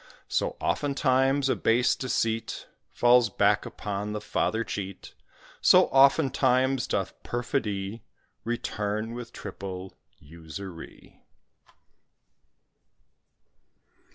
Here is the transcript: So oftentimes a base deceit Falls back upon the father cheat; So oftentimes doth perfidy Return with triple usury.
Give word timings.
So 0.27 0.57
oftentimes 0.59 1.47
a 1.47 1.55
base 1.55 1.95
deceit 1.95 2.65
Falls 2.91 3.29
back 3.29 3.67
upon 3.67 4.13
the 4.13 4.19
father 4.19 4.63
cheat; 4.63 5.13
So 5.61 5.89
oftentimes 5.89 6.87
doth 6.87 7.13
perfidy 7.21 8.01
Return 8.43 9.13
with 9.13 9.31
triple 9.31 9.93
usury. 10.17 11.21